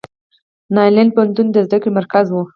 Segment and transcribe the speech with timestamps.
[0.75, 2.35] نالندا پوهنتون د زده کړې مرکز و.